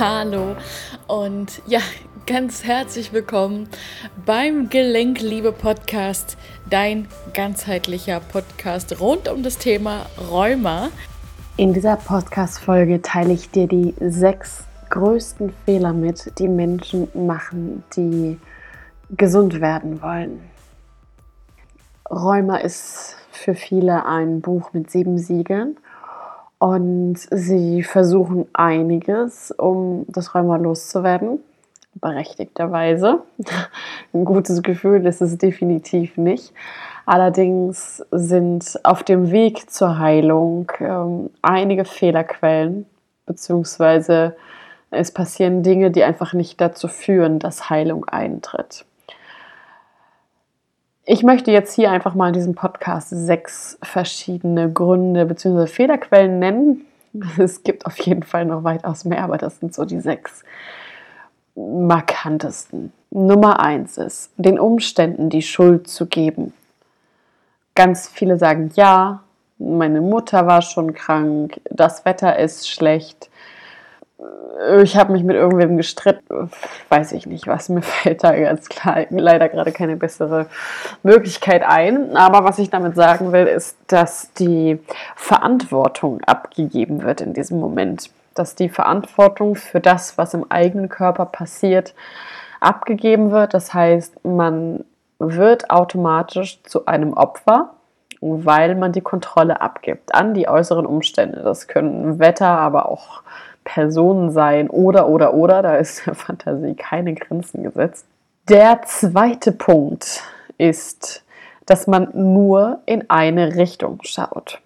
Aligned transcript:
Hallo 0.00 0.54
und 1.08 1.60
ja, 1.66 1.80
ganz 2.24 2.62
herzlich 2.62 3.12
willkommen 3.12 3.68
beim 4.24 4.68
Gelenkliebe 4.68 5.50
Podcast, 5.50 6.38
dein 6.70 7.08
ganzheitlicher 7.34 8.20
Podcast 8.20 9.00
rund 9.00 9.28
um 9.28 9.42
das 9.42 9.58
Thema 9.58 10.06
Rheuma. 10.30 10.90
In 11.56 11.72
dieser 11.72 11.96
Podcast-Folge 11.96 13.02
teile 13.02 13.32
ich 13.32 13.50
dir 13.50 13.66
die 13.66 13.92
sechs 13.98 14.62
größten 14.90 15.52
Fehler 15.64 15.92
mit, 15.92 16.38
die 16.38 16.46
Menschen 16.46 17.08
machen, 17.14 17.82
die 17.96 18.38
gesund 19.16 19.60
werden 19.60 20.00
wollen. 20.00 20.40
Rheuma 22.08 22.58
ist 22.58 23.16
für 23.32 23.56
viele 23.56 24.06
ein 24.06 24.42
Buch 24.42 24.72
mit 24.72 24.92
sieben 24.92 25.18
Siegeln 25.18 25.76
und 26.58 27.16
sie 27.30 27.82
versuchen 27.82 28.46
einiges, 28.52 29.52
um 29.52 30.04
das 30.08 30.34
Rheuma 30.34 30.56
loszuwerden. 30.56 31.40
Berechtigterweise. 31.94 33.22
Ein 34.12 34.24
gutes 34.24 34.62
Gefühl 34.62 35.06
ist 35.06 35.20
es 35.20 35.38
definitiv 35.38 36.16
nicht. 36.16 36.52
Allerdings 37.06 38.04
sind 38.10 38.78
auf 38.84 39.02
dem 39.02 39.30
Weg 39.30 39.70
zur 39.70 39.98
Heilung 39.98 40.70
ähm, 40.78 41.30
einige 41.42 41.84
Fehlerquellen, 41.84 42.86
beziehungsweise 43.26 44.36
es 44.90 45.12
passieren 45.12 45.62
Dinge, 45.62 45.90
die 45.90 46.04
einfach 46.04 46.34
nicht 46.34 46.60
dazu 46.60 46.86
führen, 46.86 47.38
dass 47.38 47.70
Heilung 47.70 48.04
eintritt. 48.06 48.84
Ich 51.10 51.22
möchte 51.22 51.50
jetzt 51.50 51.72
hier 51.72 51.90
einfach 51.90 52.14
mal 52.14 52.28
in 52.28 52.34
diesem 52.34 52.54
Podcast 52.54 53.08
sechs 53.08 53.78
verschiedene 53.82 54.70
Gründe 54.70 55.24
bzw. 55.24 55.66
Fehlerquellen 55.66 56.38
nennen. 56.38 56.84
Es 57.38 57.62
gibt 57.62 57.86
auf 57.86 57.98
jeden 58.00 58.22
Fall 58.22 58.44
noch 58.44 58.62
weitaus 58.62 59.06
mehr, 59.06 59.24
aber 59.24 59.38
das 59.38 59.58
sind 59.58 59.74
so 59.74 59.86
die 59.86 60.00
sechs 60.00 60.44
markantesten. 61.56 62.92
Nummer 63.10 63.58
eins 63.58 63.96
ist, 63.96 64.32
den 64.36 64.60
Umständen 64.60 65.30
die 65.30 65.40
Schuld 65.40 65.88
zu 65.88 66.04
geben. 66.04 66.52
Ganz 67.74 68.06
viele 68.06 68.36
sagen, 68.36 68.70
ja, 68.74 69.22
meine 69.56 70.02
Mutter 70.02 70.46
war 70.46 70.60
schon 70.60 70.92
krank, 70.92 71.58
das 71.70 72.04
Wetter 72.04 72.38
ist 72.38 72.68
schlecht, 72.68 73.27
ich 74.82 74.96
habe 74.96 75.12
mich 75.12 75.22
mit 75.22 75.36
irgendwem 75.36 75.76
gestritten, 75.76 76.50
weiß 76.88 77.12
ich 77.12 77.26
nicht 77.26 77.46
was, 77.46 77.68
mir 77.68 77.82
fällt 77.82 78.24
da 78.24 78.36
ganz 78.36 78.68
klar 78.68 79.06
leider 79.10 79.48
gerade 79.48 79.72
keine 79.72 79.96
bessere 79.96 80.46
Möglichkeit 81.02 81.62
ein. 81.62 82.16
Aber 82.16 82.44
was 82.44 82.58
ich 82.58 82.70
damit 82.70 82.96
sagen 82.96 83.32
will, 83.32 83.46
ist, 83.46 83.76
dass 83.86 84.32
die 84.32 84.80
Verantwortung 85.14 86.20
abgegeben 86.24 87.02
wird 87.02 87.20
in 87.20 87.32
diesem 87.32 87.60
Moment. 87.60 88.10
Dass 88.34 88.54
die 88.54 88.68
Verantwortung 88.68 89.54
für 89.54 89.80
das, 89.80 90.18
was 90.18 90.34
im 90.34 90.50
eigenen 90.50 90.88
Körper 90.88 91.26
passiert, 91.26 91.94
abgegeben 92.60 93.30
wird. 93.30 93.54
Das 93.54 93.72
heißt, 93.72 94.24
man 94.24 94.84
wird 95.20 95.70
automatisch 95.70 96.62
zu 96.64 96.86
einem 96.86 97.12
Opfer 97.12 97.70
weil 98.20 98.74
man 98.74 98.90
die 98.90 99.00
Kontrolle 99.00 99.60
abgibt 99.60 100.12
an 100.12 100.34
die 100.34 100.48
äußeren 100.48 100.86
Umstände. 100.86 101.40
Das 101.42 101.68
können 101.68 102.18
Wetter, 102.18 102.48
aber 102.48 102.88
auch 102.88 103.22
Personen 103.68 104.30
sein 104.30 104.70
oder, 104.70 105.08
oder, 105.08 105.34
oder. 105.34 105.60
Da 105.62 105.76
ist 105.76 106.06
der 106.06 106.14
Fantasie 106.14 106.74
keine 106.74 107.12
Grenzen 107.14 107.62
gesetzt. 107.62 108.06
Der 108.48 108.80
zweite 108.86 109.52
Punkt 109.52 110.22
ist, 110.56 111.22
dass 111.66 111.86
man 111.86 112.08
nur 112.14 112.80
in 112.86 113.10
eine 113.10 113.56
Richtung 113.56 113.98
schaut. 114.04 114.62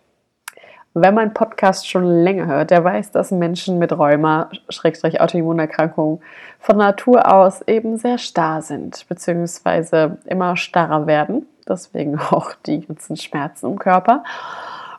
Wenn 0.95 1.15
man 1.15 1.35
Podcast 1.35 1.89
schon 1.89 2.05
länger 2.05 2.47
hört, 2.47 2.71
der 2.71 2.85
weiß, 2.85 3.11
dass 3.11 3.33
Menschen 3.33 3.81
mit 3.81 3.93
Rheuma, 3.93 4.51
Schrägstrich 4.69 5.21
Autoimmunerkrankung, 5.21 6.21
von 6.61 6.77
Natur 6.77 7.33
aus 7.33 7.63
eben 7.63 7.97
sehr 7.97 8.19
starr 8.19 8.63
sind, 8.63 9.09
beziehungsweise 9.09 10.19
immer 10.27 10.57
starrer 10.57 11.09
werden. 11.09 11.47
Deswegen 11.69 12.21
auch 12.21 12.53
die 12.67 12.87
ganzen 12.87 13.17
Schmerzen 13.17 13.67
im 13.67 13.79
Körper. 13.81 14.23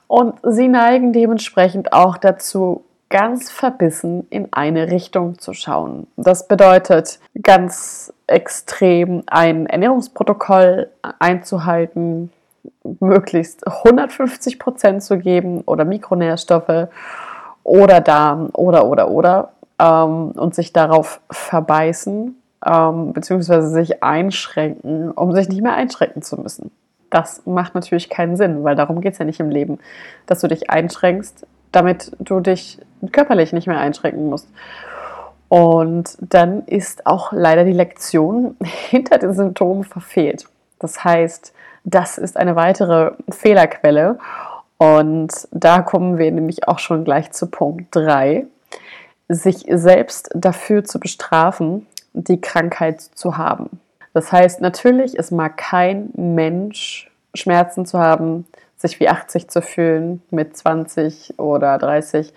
Und 0.07 0.35
sie 0.43 0.67
neigen 0.67 1.13
dementsprechend 1.13 1.93
auch 1.93 2.17
dazu, 2.17 2.83
ganz 3.13 3.51
verbissen 3.51 4.25
in 4.31 4.47
eine 4.51 4.89
Richtung 4.89 5.37
zu 5.37 5.53
schauen. 5.53 6.07
Das 6.17 6.47
bedeutet 6.47 7.19
ganz 7.43 8.11
extrem 8.25 9.21
ein 9.27 9.67
Ernährungsprotokoll 9.67 10.89
einzuhalten, 11.19 12.31
möglichst 12.99 13.67
150 13.67 14.57
Prozent 14.57 15.03
zu 15.03 15.19
geben 15.19 15.61
oder 15.61 15.85
Mikronährstoffe 15.85 16.87
oder 17.63 18.01
Darm 18.01 18.49
oder 18.51 18.87
oder 18.87 19.09
oder 19.09 19.51
ähm, 19.77 20.31
und 20.31 20.55
sich 20.55 20.73
darauf 20.73 21.21
verbeißen 21.29 22.35
ähm, 22.65 23.13
beziehungsweise 23.13 23.69
sich 23.69 24.01
einschränken, 24.01 25.11
um 25.11 25.33
sich 25.33 25.49
nicht 25.49 25.61
mehr 25.61 25.75
einschränken 25.75 26.23
zu 26.23 26.41
müssen. 26.41 26.71
Das 27.11 27.45
macht 27.45 27.75
natürlich 27.75 28.09
keinen 28.09 28.37
Sinn, 28.37 28.63
weil 28.63 28.75
darum 28.75 29.01
geht 29.01 29.13
es 29.13 29.19
ja 29.19 29.25
nicht 29.25 29.39
im 29.39 29.51
Leben, 29.51 29.77
dass 30.25 30.41
du 30.41 30.47
dich 30.47 30.71
einschränkst, 30.71 31.45
damit 31.73 32.11
du 32.19 32.39
dich 32.39 32.79
körperlich 33.11 33.51
nicht 33.51 33.67
mehr 33.67 33.79
einschränken 33.79 34.29
musst. 34.29 34.47
Und 35.49 36.17
dann 36.21 36.63
ist 36.65 37.05
auch 37.05 37.33
leider 37.33 37.65
die 37.65 37.73
Lektion 37.73 38.55
hinter 38.63 39.17
den 39.17 39.33
Symptomen 39.33 39.83
verfehlt. 39.83 40.45
Das 40.79 41.03
heißt, 41.03 41.53
das 41.83 42.17
ist 42.17 42.37
eine 42.37 42.55
weitere 42.55 43.11
Fehlerquelle. 43.29 44.17
Und 44.77 45.47
da 45.51 45.81
kommen 45.81 46.17
wir 46.17 46.31
nämlich 46.31 46.67
auch 46.67 46.79
schon 46.79 47.03
gleich 47.03 47.31
zu 47.31 47.47
Punkt 47.47 47.95
3. 47.95 48.45
Sich 49.29 49.65
selbst 49.69 50.29
dafür 50.33 50.83
zu 50.83 50.99
bestrafen, 50.99 51.87
die 52.13 52.41
Krankheit 52.41 53.01
zu 53.01 53.37
haben. 53.37 53.79
Das 54.13 54.31
heißt, 54.31 54.61
natürlich, 54.61 55.17
es 55.17 55.31
mag 55.31 55.57
kein 55.57 56.09
Mensch 56.15 57.11
Schmerzen 57.33 57.85
zu 57.85 57.99
haben, 57.99 58.45
sich 58.83 58.99
wie 58.99 59.09
80 59.09 59.49
zu 59.49 59.61
fühlen 59.61 60.21
mit 60.29 60.55
20 60.55 61.39
oder 61.39 61.77
30 61.77 62.33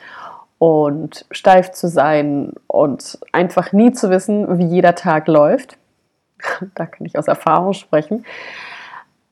und 0.58 1.26
steif 1.30 1.72
zu 1.72 1.88
sein 1.88 2.54
und 2.66 3.18
einfach 3.32 3.72
nie 3.72 3.92
zu 3.92 4.08
wissen, 4.10 4.58
wie 4.58 4.64
jeder 4.64 4.94
Tag 4.94 5.26
läuft. 5.26 5.76
da 6.74 6.86
kann 6.86 7.04
ich 7.04 7.18
aus 7.18 7.28
Erfahrung 7.28 7.72
sprechen. 7.72 8.24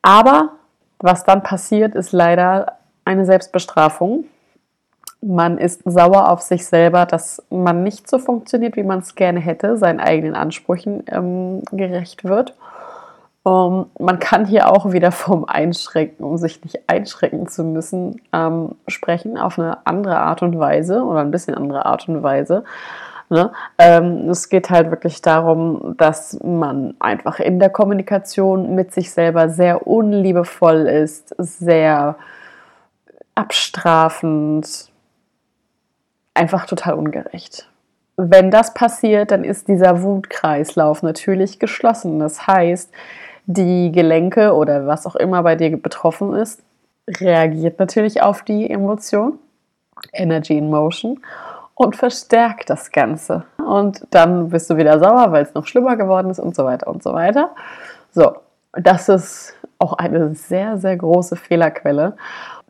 Aber 0.02 0.50
was 0.98 1.25
dann 1.25 1.42
passiert, 1.42 1.94
ist 1.94 2.12
leider 2.12 2.78
eine 3.04 3.25
Selbstbestrafung. 3.25 4.25
Man 5.22 5.56
ist 5.56 5.82
sauer 5.84 6.31
auf 6.31 6.42
sich 6.42 6.66
selber, 6.66 7.06
dass 7.06 7.42
man 7.48 7.82
nicht 7.82 8.10
so 8.10 8.19
funktioniert, 8.19 8.76
wie 8.76 8.82
man 8.82 8.98
es 8.98 9.14
gerne 9.14 9.41
hätte, 9.41 9.78
seinen 9.78 10.00
eigenen 10.00 10.34
Ansprüchen 10.34 11.04
ähm, 11.06 11.62
gerecht 11.72 12.25
wird. 12.25 12.54
Um, 13.47 13.53
ähm, 13.99 14.06
man 14.06 14.19
kann 14.19 14.47
hier 14.47 14.71
auch 14.71 14.93
wieder 14.93 15.12
vom 15.12 15.44
Einschränken, 15.44 16.25
um 16.25 16.38
sich 16.38 16.65
nicht 16.65 16.88
einschränken 16.88 17.47
zu 17.47 17.62
müssen, 17.62 18.22
ähm, 18.32 18.75
sprechen 18.88 19.37
auf 19.37 19.59
eine 19.59 19.87
andere 19.87 20.19
Art 20.19 20.43
und 20.43 20.59
Weise 20.59 21.03
oder 21.05 21.21
ein 21.21 21.31
bisschen 21.31 21.55
andere 21.55 21.84
Art 21.84 22.09
und 22.09 22.22
Weise. 22.22 22.65
Ne? 23.31 23.53
Ähm, 23.78 24.28
es 24.31 24.49
geht 24.49 24.71
halt 24.71 24.91
wirklich 24.91 25.21
darum, 25.22 25.94
dass 25.99 26.38
man 26.43 26.94
einfach 27.00 27.38
in 27.38 27.59
der 27.59 27.71
Kommunikation 27.71 28.75
mit 28.75 28.93
sich 28.93 29.12
selber 29.12 29.49
sehr 29.49 29.87
unliebevoll 29.87 30.87
ist, 30.87 31.34
sehr 31.38 32.16
abstrafend, 33.34 34.91
einfach 36.34 36.66
total 36.66 36.94
ungerecht. 36.94 37.69
Wenn 38.16 38.50
das 38.50 38.75
passiert, 38.75 39.32
dann 39.32 39.43
ist 39.43 39.69
dieser 39.69 40.03
Wutkreislauf 40.03 41.03
natürlich 41.03 41.59
geschlossen. 41.59 42.21
Das 42.21 42.47
heißt, 42.47 42.93
die 43.47 43.93
Gelenke 43.93 44.55
oder 44.55 44.87
was 44.87 45.06
auch 45.06 45.16
immer 45.16 45.43
bei 45.43 45.56
dir 45.56 45.77
betroffen 45.77 46.34
ist, 46.34 46.62
reagiert 47.09 47.79
natürlich 47.79 48.23
auf 48.23 48.43
die 48.43 48.69
Emotion, 48.70 49.38
Energy 50.12 50.56
in 50.56 50.70
Motion, 50.70 51.20
und 51.75 51.96
verstärkt 51.96 52.70
das 52.70 52.93
Ganze. 52.93 53.44
Und 53.58 54.06
dann 54.11 54.50
bist 54.50 54.70
du 54.70 54.76
wieder 54.76 54.99
sauer, 54.99 55.32
weil 55.32 55.43
es 55.43 55.55
noch 55.55 55.67
schlimmer 55.67 55.96
geworden 55.96 56.31
ist 56.31 56.38
und 56.38 56.55
so 56.55 56.64
weiter 56.64 56.87
und 56.87 57.02
so 57.02 57.12
weiter. 57.12 57.50
So, 58.12 58.37
das 58.73 59.08
ist 59.08 59.55
auch 59.79 59.94
eine 59.94 60.35
sehr, 60.35 60.79
sehr 60.79 60.97
große 60.97 61.37
Fehlerquelle. 61.37 62.17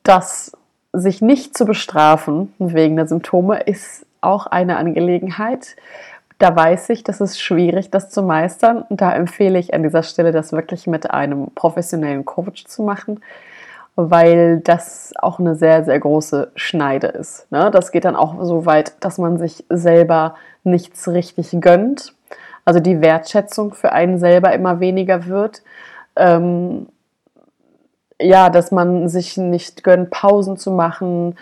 Das 0.02 0.56
sich 0.92 1.20
nicht 1.20 1.56
zu 1.56 1.64
bestrafen 1.66 2.54
wegen 2.58 2.96
der 2.96 3.06
Symptome 3.06 3.60
ist 3.60 4.06
auch 4.20 4.46
eine 4.46 4.76
Angelegenheit, 4.78 5.76
da 6.38 6.54
weiß 6.54 6.90
ich, 6.90 7.04
das 7.04 7.20
ist 7.20 7.40
schwierig, 7.40 7.90
das 7.90 8.10
zu 8.10 8.22
meistern. 8.22 8.82
Und 8.88 9.00
da 9.00 9.14
empfehle 9.14 9.58
ich 9.58 9.72
an 9.74 9.82
dieser 9.82 10.02
Stelle, 10.02 10.32
das 10.32 10.52
wirklich 10.52 10.86
mit 10.86 11.10
einem 11.10 11.50
professionellen 11.54 12.24
Coach 12.24 12.66
zu 12.66 12.82
machen, 12.82 13.20
weil 13.96 14.60
das 14.60 15.12
auch 15.16 15.38
eine 15.38 15.54
sehr, 15.54 15.84
sehr 15.84 15.98
große 15.98 16.50
Schneide 16.56 17.06
ist. 17.08 17.50
Ne? 17.52 17.70
Das 17.70 17.92
geht 17.92 18.04
dann 18.04 18.16
auch 18.16 18.42
so 18.44 18.66
weit, 18.66 18.94
dass 19.00 19.18
man 19.18 19.38
sich 19.38 19.64
selber 19.68 20.34
nichts 20.64 21.08
richtig 21.08 21.50
gönnt. 21.60 22.14
Also 22.64 22.80
die 22.80 23.00
Wertschätzung 23.00 23.74
für 23.74 23.92
einen 23.92 24.18
selber 24.18 24.52
immer 24.52 24.80
weniger 24.80 25.26
wird. 25.26 25.62
Ähm, 26.16 26.86
ja, 28.20 28.48
dass 28.48 28.70
man 28.70 29.08
sich 29.08 29.36
nicht 29.36 29.84
gönnt, 29.84 30.10
Pausen 30.10 30.56
zu 30.56 30.70
machen, 30.70 31.36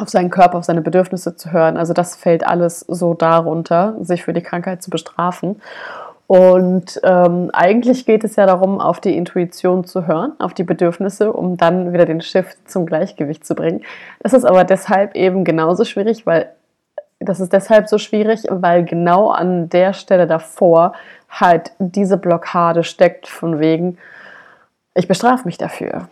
auf 0.00 0.08
seinen 0.08 0.30
Körper, 0.30 0.58
auf 0.58 0.64
seine 0.64 0.82
Bedürfnisse 0.82 1.36
zu 1.36 1.52
hören. 1.52 1.76
Also 1.76 1.92
das 1.92 2.16
fällt 2.16 2.46
alles 2.46 2.80
so 2.80 3.14
darunter, 3.14 3.96
sich 4.00 4.24
für 4.24 4.32
die 4.32 4.42
Krankheit 4.42 4.82
zu 4.82 4.90
bestrafen. 4.90 5.60
Und 6.26 7.00
ähm, 7.04 7.50
eigentlich 7.52 8.04
geht 8.04 8.24
es 8.24 8.34
ja 8.34 8.46
darum, 8.46 8.80
auf 8.80 9.00
die 9.00 9.16
Intuition 9.16 9.84
zu 9.84 10.08
hören, 10.08 10.32
auf 10.40 10.54
die 10.54 10.64
Bedürfnisse, 10.64 11.32
um 11.32 11.56
dann 11.56 11.92
wieder 11.92 12.04
den 12.04 12.20
Shift 12.20 12.68
zum 12.68 12.84
Gleichgewicht 12.84 13.46
zu 13.46 13.54
bringen. 13.54 13.84
Das 14.20 14.32
ist 14.32 14.44
aber 14.44 14.64
deshalb 14.64 15.14
eben 15.14 15.44
genauso 15.44 15.84
schwierig, 15.84 16.26
weil 16.26 16.50
das 17.20 17.40
ist 17.40 17.52
deshalb 17.52 17.88
so 17.88 17.98
schwierig, 17.98 18.42
weil 18.50 18.84
genau 18.84 19.30
an 19.30 19.68
der 19.68 19.92
Stelle 19.92 20.26
davor 20.26 20.94
halt 21.30 21.72
diese 21.78 22.16
Blockade 22.16 22.82
steckt 22.82 23.28
von 23.28 23.60
wegen, 23.60 23.98
ich 24.94 25.08
bestrafe 25.08 25.44
mich 25.44 25.58
dafür. 25.58 26.08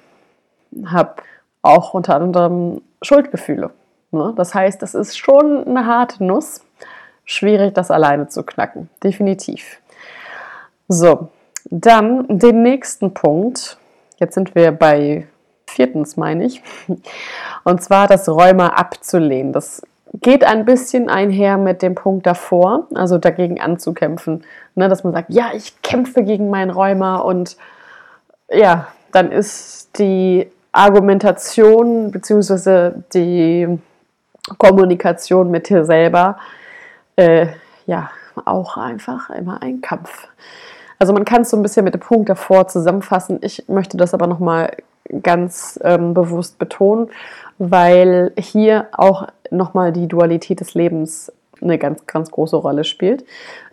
Hab 0.87 1.23
auch 1.65 1.95
unter 1.95 2.17
anderem 2.17 2.83
Schuldgefühle. 3.03 3.71
Ne? 4.11 4.35
Das 4.37 4.55
heißt, 4.55 4.83
es 4.83 4.95
ist 4.95 5.17
schon 5.17 5.67
eine 5.67 5.87
harte 5.87 6.23
Nuss. 6.23 6.63
Schwierig, 7.25 7.75
das 7.75 7.91
alleine 7.91 8.29
zu 8.29 8.43
knacken. 8.43 8.91
Definitiv. 9.03 9.81
So, 10.89 11.29
dann 11.71 12.27
den 12.29 12.63
nächsten 12.63 13.15
Punkt. 13.15 13.79
Jetzt 14.19 14.35
sind 14.35 14.55
wir 14.55 14.73
bei 14.73 15.27
viertens, 15.67 16.19
meine 16.19 16.45
ich. 16.45 16.63
Und 17.65 17.83
zwar 17.83 18.07
das 18.07 18.29
Rheuma 18.29 18.69
abzulehnen. 18.69 19.55
Das 19.55 19.83
geht 20.21 20.45
ein 20.45 20.67
bisschen 20.67 21.09
einher 21.09 21.57
mit 21.57 21.81
dem 21.81 21.95
Punkt 21.95 22.27
davor, 22.27 22.87
also 22.95 23.17
dagegen 23.17 23.59
anzukämpfen. 23.59 24.45
Ne, 24.75 24.91
dass 24.91 25.03
man 25.03 25.15
sagt, 25.15 25.33
ja, 25.33 25.53
ich 25.55 25.81
kämpfe 25.81 26.23
gegen 26.25 26.51
mein 26.51 26.69
Rheuma 26.69 27.17
und 27.17 27.57
ja, 28.51 28.89
dann 29.13 29.33
ist 29.33 29.99
die 29.99 30.51
Argumentation 30.75 32.11
bzw. 32.11 32.93
die 33.15 33.79
Kommunikation 34.59 35.51
mit 35.51 35.69
dir 35.69 35.85
selber 35.85 36.37
äh, 37.17 37.47
ja 37.87 38.11
auch 38.45 38.77
einfach 38.77 39.31
immer 39.31 39.63
ein 39.63 39.81
Kampf. 39.81 40.29
Also 40.99 41.13
man 41.13 41.25
kann 41.25 41.43
es 41.43 41.51
so 41.51 41.57
ein 41.57 41.63
bisschen 41.63 41.85
mit 41.85 41.95
dem 41.95 42.01
Punkt 42.01 42.29
davor 42.29 42.67
zusammenfassen. 42.67 43.39
Ich 43.43 43.69
möchte 43.69 43.97
das 43.97 44.15
aber 44.15 44.27
nochmal 44.27 44.77
ganz 45.23 45.79
ähm, 45.85 46.13
bewusst 46.13 46.59
betonen, 46.59 47.09
weil 47.59 48.33
hier 48.37 48.89
auch 48.93 49.29
nochmal 49.51 49.93
die 49.93 50.09
Dualität 50.09 50.59
des 50.59 50.75
Lebens 50.75 51.33
eine 51.61 51.79
ganz, 51.79 52.05
ganz 52.07 52.33
große 52.33 52.57
Rolle 52.57 52.83
spielt. 52.83 53.25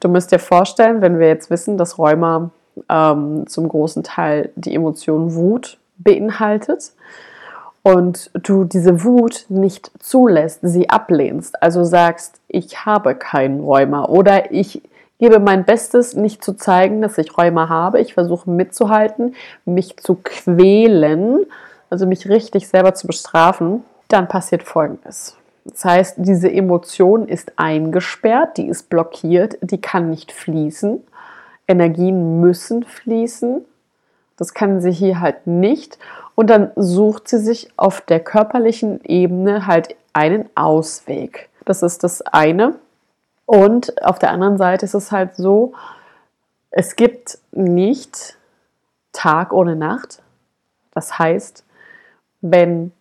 Du 0.01 0.09
musst 0.09 0.31
dir 0.31 0.39
vorstellen, 0.39 1.01
wenn 1.01 1.18
wir 1.18 1.27
jetzt 1.27 1.50
wissen, 1.50 1.77
dass 1.77 1.98
Rheuma 1.98 2.51
ähm, 2.89 3.45
zum 3.48 3.68
großen 3.68 4.03
Teil 4.03 4.51
die 4.56 4.75
Emotion 4.75 5.33
Wut 5.33 5.80
beinhaltet 6.03 6.94
und 7.83 8.30
du 8.33 8.63
diese 8.63 9.03
Wut 9.03 9.45
nicht 9.50 9.92
zulässt, 10.00 10.59
sie 10.63 10.89
ablehnst, 10.89 11.62
also 11.62 11.83
sagst, 11.83 12.39
ich 12.48 12.86
habe 12.86 13.15
keinen 13.15 13.62
Rheuma 13.62 14.06
oder 14.06 14.51
ich 14.51 14.81
gebe 15.21 15.39
mein 15.39 15.65
Bestes, 15.65 16.15
nicht 16.15 16.44
zu 16.44 16.53
zeigen, 16.53 17.01
dass 17.01 17.18
ich 17.18 17.38
Rheuma 17.38 17.69
habe. 17.69 18.01
Ich 18.01 18.15
versuche 18.15 18.50
mitzuhalten, 18.50 19.36
mich 19.65 19.98
zu 19.98 20.15
quälen, 20.15 21.45
also 21.89 22.07
mich 22.07 22.27
richtig 22.27 22.68
selber 22.68 22.95
zu 22.95 23.07
bestrafen. 23.07 23.83
Dann 24.07 24.27
passiert 24.27 24.63
Folgendes. 24.63 25.38
Das 25.63 25.86
heißt, 25.86 26.15
diese 26.18 26.51
Emotion 26.51 27.27
ist 27.27 27.53
eingesperrt, 27.56 28.57
die 28.57 28.68
ist 28.68 28.89
blockiert, 28.89 29.57
die 29.62 29.80
kann 29.80 30.09
nicht 30.09 30.31
fließen. 30.31 31.03
Energien 31.68 32.42
müssen 32.42 32.83
fließen. 32.83 33.63
Das 34.41 34.55
kann 34.55 34.81
sie 34.81 34.91
hier 34.91 35.19
halt 35.19 35.45
nicht. 35.45 35.99
Und 36.33 36.49
dann 36.49 36.71
sucht 36.75 37.27
sie 37.27 37.38
sich 37.38 37.69
auf 37.77 38.01
der 38.01 38.19
körperlichen 38.19 38.99
Ebene 39.05 39.67
halt 39.67 39.95
einen 40.13 40.49
Ausweg. 40.55 41.51
Das 41.65 41.83
ist 41.83 42.03
das 42.03 42.23
eine. 42.23 42.73
Und 43.45 44.03
auf 44.03 44.17
der 44.17 44.31
anderen 44.31 44.57
Seite 44.57 44.83
ist 44.83 44.95
es 44.95 45.11
halt 45.11 45.35
so, 45.35 45.73
es 46.71 46.95
gibt 46.95 47.38
nicht 47.51 48.35
Tag 49.13 49.53
ohne 49.53 49.75
Nacht. 49.75 50.23
Das 50.91 51.19
heißt, 51.19 51.63
wenn 52.41 52.91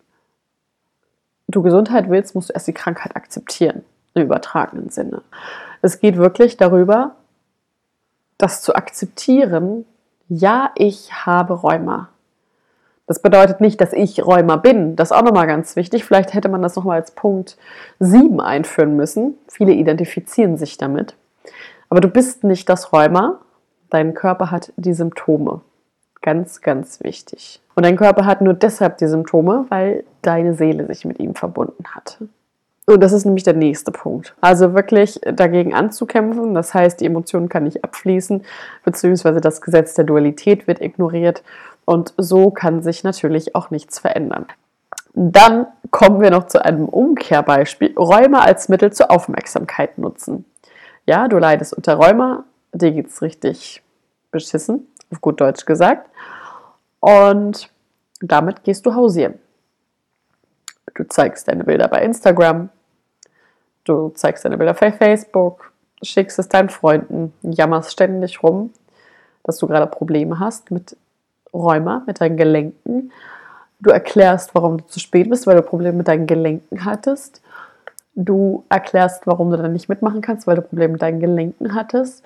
du 1.47 1.63
Gesundheit 1.63 2.07
willst, 2.07 2.35
musst 2.35 2.49
du 2.49 2.53
erst 2.53 2.67
die 2.67 2.73
Krankheit 2.73 3.15
akzeptieren, 3.15 3.83
im 4.13 4.25
übertragenen 4.25 4.89
Sinne. 4.89 5.23
Es 5.81 5.99
geht 5.99 6.17
wirklich 6.17 6.57
darüber, 6.57 7.15
das 8.37 8.61
zu 8.61 8.75
akzeptieren, 8.75 9.85
ja, 10.33 10.71
ich 10.75 11.25
habe 11.25 11.53
Rheuma. 11.55 12.07
Das 13.05 13.21
bedeutet 13.21 13.59
nicht, 13.59 13.81
dass 13.81 13.91
ich 13.91 14.25
Rheuma 14.25 14.55
bin. 14.55 14.95
Das 14.95 15.11
ist 15.11 15.17
auch 15.17 15.23
nochmal 15.23 15.45
ganz 15.45 15.75
wichtig. 15.75 16.05
Vielleicht 16.05 16.33
hätte 16.33 16.47
man 16.47 16.61
das 16.61 16.77
nochmal 16.77 17.01
als 17.01 17.11
Punkt 17.11 17.57
7 17.99 18.39
einführen 18.39 18.95
müssen. 18.95 19.35
Viele 19.49 19.73
identifizieren 19.73 20.55
sich 20.55 20.77
damit. 20.77 21.17
Aber 21.89 21.99
du 21.99 22.07
bist 22.07 22.45
nicht 22.45 22.69
das 22.69 22.93
Rheuma. 22.93 23.41
Dein 23.89 24.13
Körper 24.13 24.51
hat 24.51 24.71
die 24.77 24.93
Symptome. 24.93 25.59
Ganz, 26.21 26.61
ganz 26.61 27.03
wichtig. 27.03 27.59
Und 27.75 27.85
dein 27.85 27.97
Körper 27.97 28.25
hat 28.25 28.39
nur 28.39 28.53
deshalb 28.53 28.99
die 28.99 29.07
Symptome, 29.07 29.65
weil 29.67 30.05
deine 30.21 30.53
Seele 30.53 30.87
sich 30.87 31.03
mit 31.03 31.19
ihm 31.19 31.35
verbunden 31.35 31.83
hat. 31.93 32.19
Und 32.87 33.01
das 33.01 33.11
ist 33.13 33.25
nämlich 33.25 33.43
der 33.43 33.53
nächste 33.53 33.91
Punkt. 33.91 34.35
Also 34.41 34.73
wirklich 34.73 35.21
dagegen 35.23 35.73
anzukämpfen. 35.73 36.53
Das 36.53 36.73
heißt, 36.73 36.99
die 36.99 37.05
Emotion 37.05 37.47
kann 37.47 37.63
nicht 37.63 37.83
abfließen, 37.83 38.43
beziehungsweise 38.83 39.39
das 39.39 39.61
Gesetz 39.61 39.93
der 39.93 40.05
Dualität 40.05 40.67
wird 40.67 40.81
ignoriert 40.81 41.43
und 41.85 42.13
so 42.17 42.51
kann 42.51 42.81
sich 42.81 43.03
natürlich 43.03 43.55
auch 43.55 43.69
nichts 43.69 43.99
verändern. 43.99 44.45
Dann 45.13 45.67
kommen 45.89 46.21
wir 46.21 46.31
noch 46.31 46.47
zu 46.47 46.63
einem 46.63 46.87
Umkehrbeispiel. 46.87 47.93
Räume 47.97 48.41
als 48.41 48.69
Mittel 48.69 48.93
zur 48.93 49.11
Aufmerksamkeit 49.11 49.97
nutzen. 49.97 50.45
Ja, 51.05 51.27
du 51.27 51.37
leidest 51.37 51.73
unter 51.73 51.95
Rheuma, 51.95 52.45
dir 52.71 52.91
geht 52.91 53.07
es 53.07 53.21
richtig 53.21 53.83
beschissen, 54.31 54.87
auf 55.11 55.19
gut 55.19 55.41
Deutsch 55.41 55.65
gesagt. 55.65 56.09
Und 56.99 57.69
damit 58.21 58.63
gehst 58.63 58.85
du 58.85 58.95
hausieren. 58.95 59.33
Du 60.93 61.03
zeigst 61.07 61.47
deine 61.47 61.63
Bilder 61.63 61.87
bei 61.87 62.01
Instagram, 62.03 62.69
du 63.85 64.09
zeigst 64.09 64.45
deine 64.45 64.57
Bilder 64.57 64.73
bei 64.73 64.91
Facebook, 64.91 65.71
schickst 66.01 66.39
es 66.39 66.49
deinen 66.49 66.69
Freunden, 66.69 67.33
jammerst 67.41 67.91
ständig 67.91 68.43
rum, 68.43 68.71
dass 69.43 69.57
du 69.57 69.67
gerade 69.67 69.87
Probleme 69.87 70.39
hast 70.39 70.71
mit 70.71 70.97
Rheuma, 71.53 72.03
mit 72.07 72.21
deinen 72.21 72.37
Gelenken. 72.37 73.11
Du 73.79 73.89
erklärst, 73.89 74.53
warum 74.53 74.77
du 74.77 74.87
zu 74.87 74.99
spät 74.99 75.29
bist, 75.29 75.47
weil 75.47 75.55
du 75.55 75.63
Probleme 75.63 75.97
mit 75.97 76.07
deinen 76.07 76.27
Gelenken 76.27 76.85
hattest. 76.85 77.41
Du 78.13 78.63
erklärst, 78.69 79.25
warum 79.25 79.49
du 79.49 79.57
dann 79.57 79.73
nicht 79.73 79.89
mitmachen 79.89 80.21
kannst, 80.21 80.45
weil 80.45 80.55
du 80.55 80.61
Probleme 80.61 80.93
mit 80.93 81.01
deinen 81.01 81.19
Gelenken 81.19 81.73
hattest. 81.73 82.23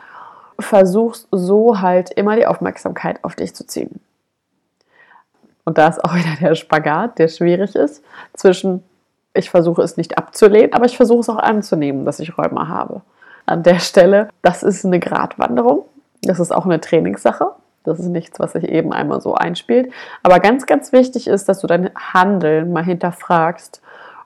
Versuchst 0.59 1.27
so 1.31 1.81
halt 1.81 2.11
immer 2.11 2.35
die 2.35 2.47
Aufmerksamkeit 2.47 3.23
auf 3.23 3.35
dich 3.35 3.55
zu 3.55 3.65
ziehen. 3.65 4.01
Und 5.65 5.77
da 5.77 5.87
ist 5.87 6.03
auch 6.03 6.15
wieder 6.15 6.35
der 6.39 6.55
Spagat, 6.55 7.19
der 7.19 7.27
schwierig 7.27 7.75
ist, 7.75 8.03
zwischen 8.33 8.83
ich 9.35 9.49
versuche 9.49 9.81
es 9.81 9.97
nicht 9.97 10.17
abzulehnen, 10.17 10.73
aber 10.73 10.85
ich 10.85 10.95
versuche 10.95 11.19
es 11.19 11.29
auch 11.29 11.37
anzunehmen, 11.37 12.05
dass 12.05 12.19
ich 12.19 12.37
Rheuma 12.37 12.69
habe. 12.69 13.01
An 13.45 13.63
der 13.63 13.79
Stelle, 13.79 14.29
das 14.41 14.63
ist 14.63 14.85
eine 14.85 14.99
Gratwanderung. 14.99 15.85
Das 16.21 16.39
ist 16.39 16.51
auch 16.51 16.65
eine 16.65 16.79
Trainingssache. 16.79 17.51
Das 17.83 17.99
ist 17.99 18.07
nichts, 18.07 18.39
was 18.39 18.53
sich 18.53 18.63
eben 18.63 18.93
einmal 18.93 19.21
so 19.21 19.35
einspielt. 19.35 19.91
Aber 20.23 20.39
ganz, 20.39 20.65
ganz 20.65 20.91
wichtig 20.91 21.27
ist, 21.27 21.47
dass 21.47 21.59
du 21.59 21.67
dein 21.67 21.91
Handeln 21.95 22.73
mal 22.73 22.83
hinterfragst 22.83 23.81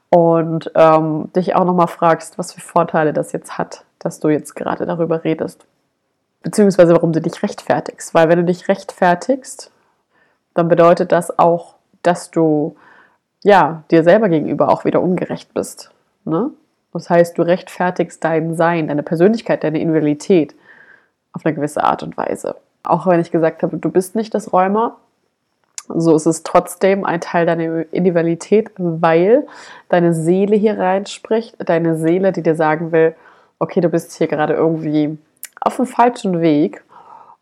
und 0.10 0.72
ähm, 0.76 1.30
dich 1.36 1.56
auch 1.56 1.66
nochmal 1.66 1.88
fragst, 1.88 2.38
was 2.38 2.54
für 2.54 2.62
Vorteile 2.62 3.12
das 3.12 3.32
jetzt 3.34 3.58
hat, 3.58 3.84
dass 4.00 4.20
du 4.20 4.30
jetzt 4.30 4.56
gerade 4.56 4.86
darüber 4.86 5.24
redest. 5.24 5.66
Beziehungsweise 6.42 6.94
warum 6.94 7.12
du 7.12 7.20
dich 7.20 7.44
rechtfertigst. 7.44 8.14
Weil 8.14 8.30
wenn 8.30 8.40
du 8.40 8.46
dich 8.46 8.70
rechtfertigst, 8.70 9.72
dann 10.60 10.68
bedeutet 10.68 11.12
das 11.12 11.40
auch, 11.40 11.76
dass 12.04 12.32
du 12.32 12.76
ja, 13.44 13.84
dir 13.90 14.04
selber 14.04 14.30
gegenüber 14.30 14.70
auch 14.70 14.86
wieder 14.86 15.02
ungerecht 15.02 15.54
bist. 15.54 15.92
Ne? 16.26 16.52
Das 16.94 17.10
heißt, 17.10 17.38
du 17.38 17.42
rechtfertigst 17.42 18.24
dein 18.24 18.56
Sein, 18.56 18.88
deine 18.88 19.04
Persönlichkeit, 19.04 19.64
deine 19.64 19.80
Individualität 19.80 20.56
auf 21.32 21.46
eine 21.46 21.56
gewisse 21.56 21.84
Art 21.84 22.04
und 22.04 22.18
Weise. 22.18 22.56
Auch 22.84 23.08
wenn 23.08 23.20
ich 23.20 23.32
gesagt 23.32 23.64
habe, 23.64 23.78
du 23.78 23.90
bist 23.90 24.16
nicht 24.16 24.34
das 24.34 24.52
Rheuma, 24.52 24.98
so 25.88 26.16
ist 26.16 26.26
es 26.26 26.44
trotzdem 26.44 27.06
ein 27.06 27.22
Teil 27.22 27.46
deiner 27.46 27.92
Individualität, 27.94 28.72
weil 28.78 29.48
deine 29.88 30.14
Seele 30.14 30.56
hier 30.56 30.78
reinspricht, 30.78 31.56
deine 31.58 31.98
Seele, 31.98 32.32
die 32.32 32.44
dir 32.44 32.56
sagen 32.56 32.92
will, 32.92 33.16
okay, 33.58 33.82
du 33.82 33.90
bist 33.90 34.14
hier 34.14 34.28
gerade 34.28 34.54
irgendwie 34.54 35.18
auf 35.62 35.78
dem 35.78 35.86
falschen 35.86 36.42
Weg 36.42 36.84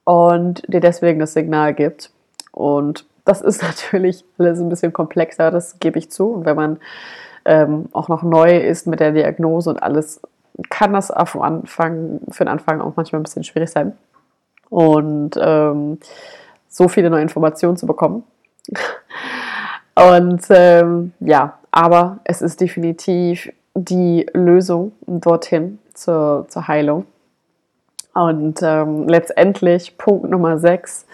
und 0.04 0.64
dir 0.72 0.80
deswegen 0.80 1.20
das 1.20 1.34
Signal 1.34 1.74
gibt. 1.74 2.12
Und 2.58 3.06
das 3.24 3.42
ist 3.42 3.62
natürlich 3.62 4.26
alles 4.38 4.60
ein 4.60 4.70
bisschen 4.70 4.94
komplexer, 4.94 5.52
das 5.52 5.80
gebe 5.80 6.00
ich 6.00 6.10
zu. 6.10 6.30
Und 6.30 6.46
wenn 6.46 6.56
man 6.56 6.80
ähm, 7.46 7.86
auch 7.94 8.08
noch 8.10 8.24
neu 8.24 8.58
ist 8.58 8.88
mit 8.88 9.00
der 9.00 9.12
Diagnose 9.12 9.70
und 9.70 9.82
alles, 9.82 10.22
kann 10.70 10.94
das 10.94 11.12
auf 11.12 11.40
Anfang, 11.40 12.20
für 12.30 12.46
den 12.46 12.50
Anfang 12.50 12.82
auch 12.82 12.94
manchmal 12.96 13.22
ein 13.22 13.24
bisschen 13.24 13.44
schwierig 13.44 13.70
sein 13.70 13.96
und 14.70 15.32
ähm, 15.40 16.00
so 16.68 16.88
viele 16.88 17.10
neue 17.12 17.22
Informationen 17.22 17.78
zu 17.78 17.86
bekommen. 17.86 18.24
und 19.96 20.42
ähm, 20.50 21.14
ja, 21.20 21.60
Aber 21.72 22.20
es 22.24 22.42
ist 22.42 22.60
definitiv 22.60 23.52
die 23.76 24.26
Lösung 24.34 24.94
dorthin 25.06 25.80
zur, 25.94 26.46
zur 26.50 26.68
Heilung. 26.68 27.06
Und 28.14 28.62
ähm, 28.64 29.08
letztendlich 29.08 29.98
Punkt 29.98 30.28
Nummer 30.30 30.58
6, 30.58 31.06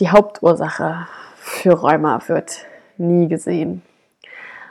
die 0.00 0.10
Hauptursache 0.10 1.06
für 1.36 1.72
Rheuma 1.72 2.20
wird 2.26 2.66
nie 2.98 3.28
gesehen. 3.28 3.82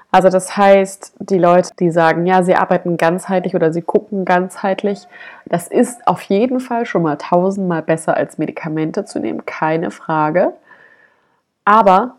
Also 0.09 0.29
das 0.29 0.55
heißt, 0.55 1.15
die 1.19 1.37
Leute, 1.37 1.71
die 1.79 1.91
sagen, 1.91 2.25
ja, 2.25 2.41
sie 2.41 2.55
arbeiten 2.55 2.95
ganzheitlich 2.95 3.55
oder 3.55 3.73
sie 3.73 3.81
gucken 3.81 4.23
ganzheitlich, 4.23 5.05
das 5.45 5.67
ist 5.67 6.07
auf 6.07 6.21
jeden 6.23 6.61
Fall 6.61 6.85
schon 6.85 7.03
mal 7.03 7.17
tausendmal 7.17 7.81
besser 7.81 8.15
als 8.15 8.37
Medikamente 8.37 9.03
zu 9.03 9.19
nehmen, 9.19 9.45
keine 9.45 9.91
Frage. 9.91 10.53
Aber 11.65 12.15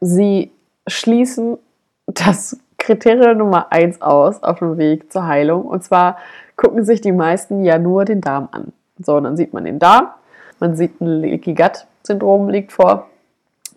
sie 0.00 0.52
schließen 0.86 1.58
das 2.06 2.58
Kriterium 2.78 3.38
Nummer 3.38 3.72
eins 3.72 4.00
aus 4.00 4.42
auf 4.44 4.60
dem 4.60 4.78
Weg 4.78 5.12
zur 5.12 5.26
Heilung. 5.26 5.64
Und 5.64 5.82
zwar 5.82 6.18
gucken 6.56 6.84
sich 6.84 7.00
die 7.00 7.12
meisten 7.12 7.64
ja 7.64 7.78
nur 7.78 8.04
den 8.04 8.20
Darm 8.20 8.48
an. 8.52 8.72
So, 8.98 9.18
dann 9.20 9.36
sieht 9.36 9.52
man 9.52 9.64
den 9.64 9.80
Darm, 9.80 10.08
man 10.60 10.76
sieht 10.76 11.00
ein 11.00 11.20
Leaky 11.20 11.54
Gut 11.54 11.86
Syndrom 12.08 12.48
liegt 12.48 12.72
vor, 12.72 13.06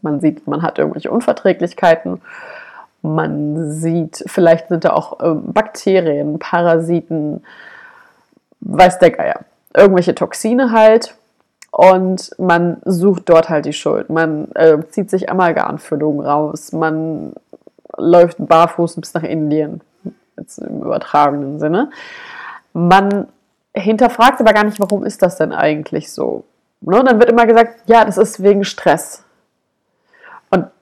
man 0.01 0.19
sieht, 0.19 0.47
man 0.47 0.63
hat 0.63 0.79
irgendwelche 0.79 1.11
Unverträglichkeiten 1.11 2.21
man 3.01 3.71
sieht, 3.71 4.23
vielleicht 4.27 4.69
sind 4.69 4.85
da 4.85 4.93
auch 4.93 5.19
ähm, 5.21 5.53
Bakterien, 5.53 6.39
Parasiten, 6.39 7.43
weiß 8.61 8.99
der 8.99 9.11
Geier, 9.11 9.39
irgendwelche 9.75 10.15
Toxine 10.15 10.71
halt. 10.71 11.15
Und 11.71 12.31
man 12.37 12.81
sucht 12.83 13.29
dort 13.29 13.49
halt 13.49 13.65
die 13.65 13.73
Schuld. 13.73 14.09
Man 14.09 14.51
äh, 14.55 14.77
zieht 14.89 15.09
sich 15.09 15.29
Amalgamfüllungen 15.29 16.25
raus. 16.25 16.73
Man 16.73 17.33
läuft 17.95 18.45
barfuß 18.45 18.97
bis 18.97 19.13
nach 19.13 19.23
Indien. 19.23 19.79
Jetzt 20.37 20.57
im 20.57 20.81
übertragenen 20.81 21.59
Sinne. 21.59 21.89
Man 22.73 23.29
hinterfragt 23.73 24.41
aber 24.41 24.51
gar 24.51 24.65
nicht, 24.65 24.81
warum 24.81 25.05
ist 25.05 25.21
das 25.21 25.37
denn 25.37 25.53
eigentlich 25.53 26.11
so? 26.11 26.43
Ne? 26.81 27.03
Dann 27.03 27.19
wird 27.19 27.29
immer 27.29 27.45
gesagt, 27.45 27.83
ja, 27.85 28.05
das 28.05 28.17
ist 28.17 28.43
wegen 28.43 28.63
Stress 28.63 29.23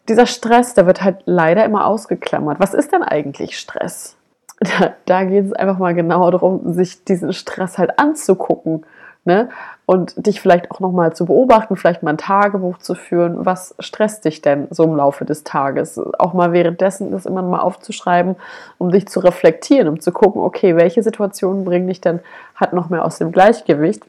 dieser 0.09 0.25
Stress, 0.25 0.73
der 0.73 0.87
wird 0.87 1.03
halt 1.03 1.19
leider 1.25 1.63
immer 1.63 1.85
ausgeklammert. 1.85 2.59
Was 2.59 2.73
ist 2.73 2.91
denn 2.91 3.03
eigentlich 3.03 3.57
Stress? 3.57 4.15
Da, 4.61 4.91
da 5.05 5.23
geht 5.23 5.45
es 5.45 5.53
einfach 5.53 5.77
mal 5.77 5.95
genauer 5.95 6.31
darum, 6.31 6.73
sich 6.73 7.05
diesen 7.05 7.31
Stress 7.31 7.77
halt 7.77 7.97
anzugucken. 7.97 8.85
Ne? 9.23 9.47
Und 9.85 10.25
dich 10.27 10.41
vielleicht 10.41 10.69
auch 10.69 10.81
nochmal 10.81 11.13
zu 11.13 11.25
beobachten, 11.25 11.77
vielleicht 11.77 12.03
mal 12.03 12.11
ein 12.11 12.17
Tagebuch 12.17 12.77
zu 12.79 12.93
führen. 12.93 13.45
Was 13.45 13.73
stresst 13.79 14.25
dich 14.25 14.41
denn 14.41 14.67
so 14.69 14.83
im 14.83 14.97
Laufe 14.97 15.23
des 15.23 15.45
Tages? 15.45 15.97
Auch 16.19 16.33
mal 16.33 16.51
währenddessen 16.51 17.11
das 17.11 17.25
immer 17.25 17.41
mal 17.41 17.61
aufzuschreiben, 17.61 18.35
um 18.77 18.91
dich 18.91 19.07
zu 19.07 19.21
reflektieren, 19.21 19.87
um 19.87 20.01
zu 20.01 20.11
gucken, 20.11 20.41
okay, 20.41 20.75
welche 20.75 21.03
Situationen 21.03 21.63
bringen 21.63 21.87
dich 21.87 22.01
denn 22.01 22.19
halt 22.57 22.73
noch 22.73 22.89
mehr 22.89 23.05
aus 23.05 23.17
dem 23.17 23.31
Gleichgewicht 23.31 24.03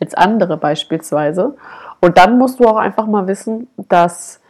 als 0.00 0.14
andere 0.14 0.56
beispielsweise. 0.56 1.56
Und 2.00 2.18
dann 2.18 2.38
musst 2.38 2.60
du 2.60 2.64
auch 2.64 2.76
einfach 2.76 3.06
mal 3.06 3.26
wissen, 3.26 3.68
dass 3.88 4.40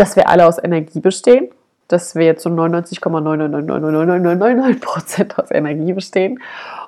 dass 0.00 0.16
wir 0.16 0.28
alle 0.30 0.46
aus 0.46 0.56
Energie 0.62 1.00
bestehen, 1.00 1.48
dass 1.88 2.14
wir 2.14 2.38
zu 2.38 2.48
99,9999999 2.48 4.80
Prozent 4.80 5.38
aus 5.38 5.50
Energie 5.50 5.92
bestehen 5.92 6.40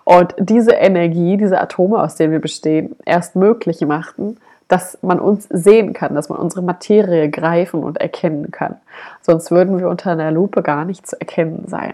und 0.05 0.35
diese 0.39 0.73
Energie, 0.73 1.37
diese 1.37 1.61
Atome, 1.61 2.03
aus 2.03 2.17
denen 2.17 2.33
wir 2.33 2.41
bestehen, 2.41 2.97
erst 3.05 3.37
möglich 3.37 3.83
machten, 3.83 4.39
dass 4.69 4.97
man 5.03 5.21
uns 5.21 5.47
sehen 5.51 5.93
kann, 5.93 6.15
dass 6.15 6.31
man 6.31 6.39
unsere 6.39 6.63
Materie 6.63 7.29
greifen 7.29 7.85
und 7.85 8.01
erkennen 8.01 8.51
kann. 8.51 8.77
Sonst 9.21 9.51
würden 9.51 9.79
wir 9.79 9.91
unter 9.91 10.13
einer 10.13 10.31
Lupe 10.31 10.63
gar 10.63 10.87
nicht 10.87 11.07
zu 11.07 11.21
erkennen 11.21 11.65
sein. 11.67 11.93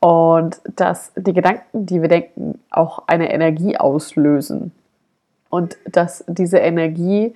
Und 0.00 0.62
dass 0.76 1.12
die 1.16 1.34
Gedanken, 1.34 1.84
die 1.84 2.00
wir 2.00 2.08
denken, 2.08 2.58
auch 2.70 3.02
eine 3.06 3.30
Energie 3.30 3.76
auslösen. 3.76 4.72
Und 5.54 5.76
dass 5.86 6.24
diese 6.26 6.58
Energie 6.58 7.32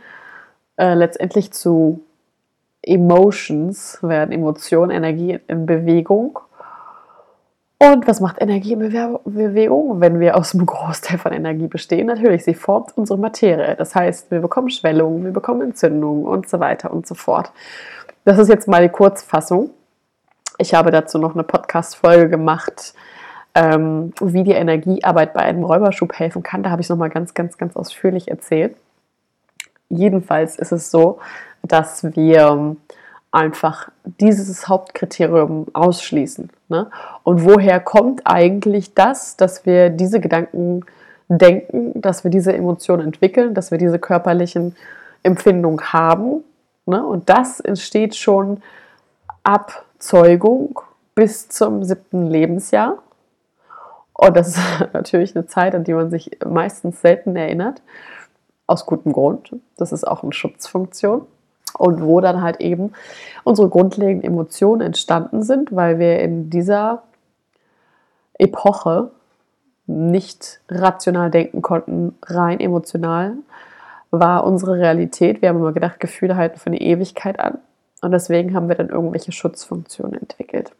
äh, 0.77 0.95
letztendlich 0.95 1.53
zu 1.53 2.01
Emotions 2.83 3.99
werden 4.03 4.33
Emotionen, 4.33 4.91
Energie 4.91 5.39
in 5.47 5.67
Bewegung. 5.67 6.41
Und 7.79 8.09
was 8.09 8.21
macht 8.21 8.41
Energie 8.41 8.73
in 8.73 8.81
Bewegung, 8.81 10.01
wenn 10.01 10.19
wir 10.19 10.37
aus 10.37 10.53
einem 10.53 10.67
Großteil 10.67 11.19
von 11.19 11.33
Energie 11.33 11.69
bestehen? 11.69 12.09
Natürlich, 12.09 12.43
sie 12.43 12.55
formt 12.55 12.97
unsere 12.97 13.21
Materie. 13.21 13.77
Das 13.77 13.95
heißt, 13.95 14.33
wir 14.33 14.41
bekommen 14.41 14.71
Schwellungen, 14.71 15.25
wir 15.25 15.31
bekommen 15.31 15.63
Entzündungen 15.63 16.27
und 16.27 16.49
so 16.49 16.59
weiter 16.59 16.93
und 16.93 17.07
so 17.07 17.15
fort. 17.15 17.53
Das 18.25 18.37
ist 18.37 18.49
jetzt 18.49 18.67
mal 18.67 18.83
die 18.83 18.89
Kurzfassung. 18.89 19.71
Ich 20.59 20.75
habe 20.75 20.91
dazu 20.91 21.19
noch 21.19 21.35
eine 21.35 21.45
Podcast-Folge 21.45 22.29
gemacht, 22.29 22.95
ähm, 23.55 24.13
wie 24.21 24.45
die 24.45 24.53
Energiearbeit 24.53 25.35
bei 25.35 25.41
einem 25.41 25.65
Räuberschub 25.65 26.13
helfen 26.13 26.43
kann. 26.43 26.63
Da 26.63 26.71
habe 26.71 26.81
ich 26.81 26.87
es 26.87 26.91
nochmal 26.91 27.11
ganz, 27.11 27.35
ganz, 27.35 27.59
ganz 27.59 27.77
ausführlich 27.77 28.29
erzählt. 28.29 28.77
Jedenfalls 29.89 30.57
ist 30.57 30.73
es 30.73 30.91
so, 30.91 31.19
dass 31.63 32.05
wir 32.17 32.77
einfach 33.31 33.89
dieses 34.05 34.69
Hauptkriterium 34.69 35.67
ausschließen. 35.73 36.51
Ne? 36.69 36.91
Und 37.25 37.45
woher 37.45 37.81
kommt 37.81 38.23
eigentlich 38.25 38.95
das, 38.95 39.37
dass 39.37 39.67
wir 39.67 39.91
diese 39.91 40.21
Gedanken 40.21 40.85
denken, 41.29 42.01
dass 42.01 42.25
wir 42.25 42.31
diese 42.31 42.55
Emotionen 42.55 43.07
entwickeln, 43.07 43.55
dass 43.55 43.71
wir 43.71 43.79
diese 43.79 43.99
körperlichen 43.99 44.77
Empfindungen 45.23 45.93
haben? 45.93 46.45
Ne? 46.87 47.05
Und 47.05 47.29
das 47.29 47.61
entsteht 47.61 48.17
schon 48.17 48.63
ab 49.43 49.85
Zeugung 49.99 50.81
bis 51.15 51.49
zum 51.49 51.85
siebten 51.85 52.29
Lebensjahr. 52.29 52.99
Und 54.19 54.37
das 54.37 54.49
ist 54.49 54.61
natürlich 54.93 55.35
eine 55.35 55.47
Zeit, 55.47 55.75
an 55.75 55.85
die 55.85 55.95
man 55.95 56.11
sich 56.11 56.39
meistens 56.45 57.01
selten 57.01 57.37
erinnert. 57.37 57.81
Aus 58.67 58.85
gutem 58.85 59.13
Grund. 59.13 59.57
Das 59.79 59.93
ist 59.93 60.07
auch 60.07 60.23
eine 60.23 60.35
Schutzfunktion 60.35 61.23
und 61.79 62.03
wo 62.03 62.21
dann 62.21 62.43
halt 62.43 62.61
eben 62.61 62.93
unsere 63.45 63.69
grundlegenden 63.69 64.31
Emotionen 64.31 64.83
entstanden 64.83 65.43
sind, 65.43 65.75
weil 65.75 65.99
wir 65.99 66.19
in 66.19 66.51
dieser 66.51 67.05
Epoche 68.35 69.11
nicht 69.87 70.61
rational 70.69 71.31
denken 71.31 71.63
konnten, 71.63 72.19
rein 72.23 72.61
emotional 72.61 73.35
war 74.11 74.45
unsere 74.45 74.79
Realität. 74.79 75.43
Wir 75.43 75.51
haben 75.51 75.59
immer 75.59 75.73
gedacht, 75.73 76.01
Gefühle 76.01 76.37
halten 76.37 76.59
für 76.59 76.67
eine 76.67 76.81
Ewigkeit 76.81 77.39
an. 77.39 77.59
Und 78.01 78.13
deswegen 78.13 78.55
haben 78.55 78.69
wir 78.69 78.75
dann 78.75 78.89
irgendwelche 78.89 79.33
Schutzfunktionen 79.33 80.15
entwickelt. 80.21 80.73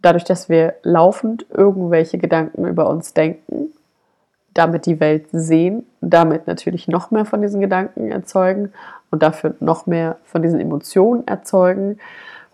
Dadurch, 0.00 0.24
dass 0.24 0.48
wir 0.48 0.74
laufend 0.82 1.46
irgendwelche 1.50 2.18
Gedanken 2.18 2.66
über 2.66 2.88
uns 2.88 3.14
denken, 3.14 3.72
damit 4.54 4.86
die 4.86 5.00
Welt 5.00 5.26
sehen, 5.32 5.86
damit 6.00 6.46
natürlich 6.46 6.88
noch 6.88 7.10
mehr 7.10 7.24
von 7.24 7.42
diesen 7.42 7.60
Gedanken 7.60 8.10
erzeugen 8.10 8.72
und 9.10 9.22
dafür 9.22 9.54
noch 9.60 9.86
mehr 9.86 10.16
von 10.24 10.42
diesen 10.42 10.60
Emotionen 10.60 11.26
erzeugen, 11.26 11.98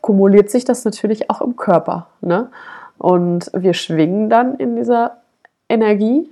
kumuliert 0.00 0.50
sich 0.50 0.64
das 0.64 0.84
natürlich 0.84 1.30
auch 1.30 1.40
im 1.40 1.56
Körper. 1.56 2.08
Ne? 2.20 2.50
Und 2.98 3.50
wir 3.54 3.74
schwingen 3.74 4.28
dann 4.28 4.56
in 4.56 4.76
dieser 4.76 5.18
Energie, 5.68 6.28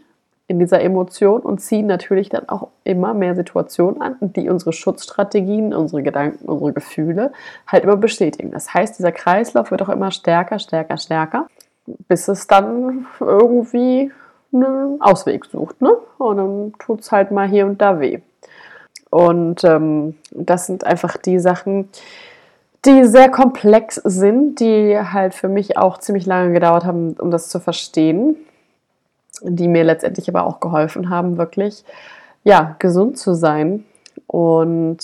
in 0.53 0.59
dieser 0.59 0.83
Emotion 0.83 1.41
und 1.41 1.63
ziehen 1.63 1.87
natürlich 1.87 2.29
dann 2.29 2.47
auch 2.51 2.69
immer 2.85 3.15
mehr 3.15 3.35
Situationen 3.35 4.03
an, 4.03 4.17
die 4.21 4.51
unsere 4.51 4.75
Schutzstrategien, 4.75 5.73
unsere 5.73 6.03
Gedanken, 6.03 6.45
unsere 6.45 6.75
Gefühle 6.75 7.33
halt 7.67 7.85
immer 7.85 7.97
bestätigen. 7.97 8.51
Das 8.51 8.75
heißt, 8.75 8.99
dieser 8.99 9.13
Kreislauf 9.13 9.71
wird 9.71 9.81
auch 9.81 9.89
immer 9.89 10.11
stärker, 10.11 10.59
stärker, 10.59 10.99
stärker, 10.99 11.47
bis 12.07 12.29
es 12.29 12.47
dann 12.47 13.07
irgendwie 13.19 14.13
einen 14.53 15.01
Ausweg 15.01 15.47
sucht. 15.47 15.81
Ne? 15.81 15.97
Und 16.19 16.37
dann 16.37 16.73
tut 16.79 17.01
es 17.01 17.11
halt 17.11 17.31
mal 17.31 17.49
hier 17.49 17.65
und 17.65 17.81
da 17.81 17.99
weh. 17.99 18.21
Und 19.09 19.65
ähm, 19.65 20.17
das 20.33 20.67
sind 20.67 20.85
einfach 20.85 21.17
die 21.17 21.39
Sachen, 21.39 21.89
die 22.85 23.05
sehr 23.05 23.31
komplex 23.31 23.95
sind, 24.05 24.61
die 24.61 24.99
halt 24.99 25.33
für 25.33 25.49
mich 25.49 25.79
auch 25.79 25.97
ziemlich 25.97 26.27
lange 26.27 26.53
gedauert 26.53 26.85
haben, 26.85 27.15
um 27.15 27.31
das 27.31 27.49
zu 27.49 27.59
verstehen, 27.59 28.37
die 29.41 29.69
mir 29.69 29.85
letztendlich 29.85 30.29
aber 30.29 30.47
auch 30.47 30.61
geholfen 30.61 31.11
haben, 31.11 31.39
wirklich 31.39 31.85
ja, 32.45 32.77
gesund 32.79 33.19
zu 33.19 33.35
sein. 33.35 33.85
Und 34.27 34.99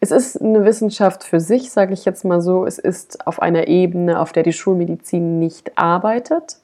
es 0.00 0.10
ist 0.10 0.40
eine 0.40 0.64
Wissenschaft 0.64 1.24
für 1.24 1.40
sich, 1.40 1.70
sage 1.70 1.92
ich 1.92 2.04
jetzt 2.04 2.24
mal 2.24 2.40
so. 2.40 2.66
Es 2.66 2.78
ist 2.78 3.26
auf 3.26 3.42
einer 3.42 3.68
Ebene, 3.68 4.20
auf 4.20 4.32
der 4.32 4.42
die 4.42 4.52
Schulmedizin 4.52 5.38
nicht 5.38 5.76
arbeitet. 5.76 6.58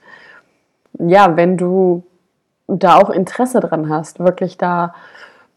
Ja, 0.99 1.37
wenn 1.37 1.57
du 1.57 2.05
da 2.67 2.97
auch 2.97 3.11
Interesse 3.11 3.61
dran 3.61 3.89
hast, 3.89 4.21
wirklich 4.21 4.57
da 4.57 4.95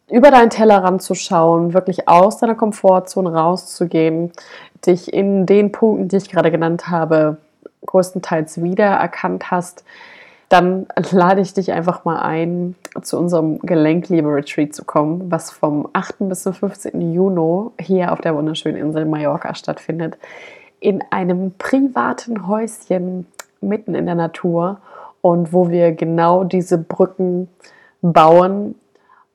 über 0.10 0.31
deinen 0.31 0.50
Tellerrand 0.50 1.01
zu 1.01 1.13
schauen, 1.15 1.74
wirklich 1.74 2.07
aus 2.07 2.38
deiner 2.38 2.55
Komfortzone 2.55 3.34
rauszugehen, 3.34 4.31
dich 4.86 5.13
in 5.13 5.46
den 5.46 5.72
Punkten, 5.72 6.07
die 6.07 6.17
ich 6.17 6.29
gerade 6.29 6.50
genannt 6.50 6.89
habe, 6.89 7.38
größtenteils 7.86 8.62
wiedererkannt 8.63 9.51
hast, 9.51 9.84
dann 10.50 10.88
lade 11.12 11.42
ich 11.42 11.54
dich 11.54 11.72
einfach 11.72 12.06
mal 12.06 12.20
ein, 12.20 12.75
zu 13.01 13.18
unserem 13.18 13.60
Gelenkliebe-Retreat 13.60 14.74
zu 14.74 14.86
kommen, 14.86 15.30
was 15.32 15.51
vom 15.51 15.89
8. 15.94 16.16
bis 16.20 16.44
zum 16.44 16.54
15. 16.54 17.13
Juni 17.13 17.70
hier 17.80 18.12
auf 18.12 18.22
der 18.22 18.36
wunderschönen 18.36 18.77
Insel 18.77 19.06
Mallorca 19.06 19.54
stattfindet. 19.56 20.18
in 20.80 21.04
einem 21.10 21.54
privaten 21.58 22.48
Häuschen 22.48 23.25
mitten 23.62 23.96
in 23.96 24.06
der 24.06 24.13
Natur 24.13 24.77
und 25.22 25.51
wo 25.51 25.70
wir 25.70 25.92
genau 25.92 26.44
diese 26.44 26.77
Brücken 26.77 27.50
bauen, 28.04 28.75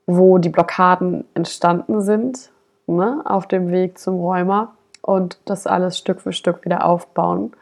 wo 0.07 0.39
die 0.39 0.49
Blockaden 0.49 1.25
entstanden 1.35 2.01
sind, 2.01 2.51
ne, 2.87 3.23
auf 3.25 3.47
dem 3.47 3.71
Weg 3.71 3.99
zum 3.99 4.21
Räumer 4.21 4.73
und 5.01 5.39
das 5.45 5.67
alles 5.67 5.99
Stück 5.99 6.21
für 6.21 6.33
Stück 6.33 6.65
wieder 6.65 6.85
aufbauen. 6.85 7.53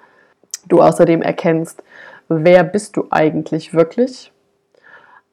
Du 0.69 0.83
außerdem 0.83 1.23
erkennst, 1.23 1.83
wer 2.31 2.65
bist 2.65 2.97
du 2.97 3.09
eigentlich 3.11 3.75
wirklich, 3.75 4.33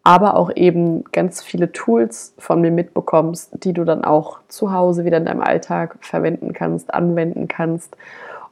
aber 0.04 0.36
auch 0.36 0.52
eben 0.56 1.06
ganz 1.12 1.42
viele 1.42 1.72
Tools 1.72 2.34
von 2.38 2.60
mir 2.60 2.72
mitbekommst, 2.72 3.64
die 3.64 3.74
du 3.74 3.86
dann 3.86 4.04
auch 4.04 4.40
zu 4.50 4.74
Hause 4.74 5.06
wieder 5.06 5.18
in 5.18 5.26
deinem 5.26 5.42
Alltag 5.42 5.98
verwenden 6.02 6.54
kannst, 6.54 6.94
anwenden 6.94 7.48
kannst 7.48 7.96